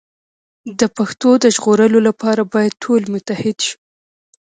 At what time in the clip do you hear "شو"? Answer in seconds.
3.65-3.75